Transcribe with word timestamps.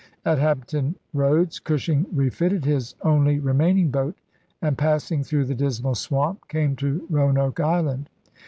At 0.25 0.39
Hampton 0.39 0.95
Roads 1.13 1.59
Cushing 1.59 2.07
refitted 2.11 2.65
his 2.65 2.95
only 3.03 3.37
remaining 3.37 3.91
boat, 3.91 4.15
and 4.59 4.75
pass 4.75 5.11
ing 5.11 5.21
through 5.23 5.45
the 5.45 5.53
Dismal 5.53 5.93
Swamp 5.93 6.47
came 6.47 6.75
to 6.77 7.05
Roanoke 7.07 7.59
Island. 7.59 8.09